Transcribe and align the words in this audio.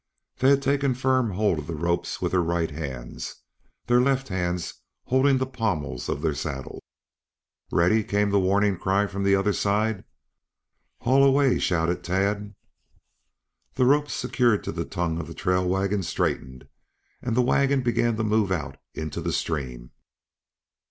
They 0.39 0.49
had 0.49 0.63
taken 0.63 0.95
firm 0.95 1.29
hold 1.33 1.59
of 1.59 1.67
the 1.67 1.75
ropes 1.75 2.19
with 2.23 2.31
their 2.31 2.41
right 2.41 2.71
hands, 2.71 3.35
their 3.85 4.01
left 4.01 4.29
hands 4.29 4.81
holding 5.03 5.35
to 5.35 5.45
the 5.45 5.45
pommels 5.51 6.09
of 6.09 6.23
their 6.23 6.33
saddles. 6.33 6.81
"Ready!" 7.71 8.03
came 8.03 8.31
the 8.31 8.39
warning 8.39 8.79
cry 8.79 9.05
from 9.05 9.21
the 9.23 9.35
other 9.35 9.53
side. 9.53 10.03
"Haul 11.01 11.23
away!" 11.23 11.59
shouted 11.59 12.03
Tad. 12.03 12.55
The 13.75 13.85
ropes 13.85 14.13
secured 14.15 14.63
to 14.63 14.71
the 14.71 14.85
tongue 14.85 15.19
of 15.19 15.27
the 15.27 15.35
trail 15.35 15.69
wagon 15.69 16.01
straightened, 16.01 16.67
and 17.21 17.37
the 17.37 17.43
wagon 17.43 17.83
began 17.83 18.17
to 18.17 18.23
move 18.23 18.51
out 18.51 18.77
into 18.95 19.21
the 19.21 19.31
stream. 19.31 19.91